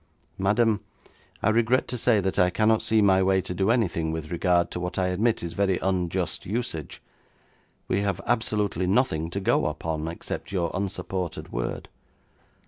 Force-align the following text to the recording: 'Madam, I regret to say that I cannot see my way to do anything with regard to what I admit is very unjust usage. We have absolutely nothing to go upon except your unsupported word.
'Madam, 0.39 0.79
I 1.43 1.49
regret 1.51 1.87
to 1.89 1.95
say 1.95 2.19
that 2.21 2.39
I 2.39 2.49
cannot 2.49 2.81
see 2.81 3.03
my 3.03 3.21
way 3.21 3.39
to 3.41 3.53
do 3.53 3.69
anything 3.69 4.11
with 4.11 4.31
regard 4.31 4.71
to 4.71 4.79
what 4.79 4.97
I 4.97 5.09
admit 5.09 5.43
is 5.43 5.53
very 5.53 5.77
unjust 5.77 6.43
usage. 6.47 7.03
We 7.87 8.01
have 8.01 8.19
absolutely 8.25 8.87
nothing 8.87 9.29
to 9.29 9.39
go 9.39 9.67
upon 9.67 10.07
except 10.07 10.51
your 10.51 10.71
unsupported 10.73 11.51
word. 11.51 11.87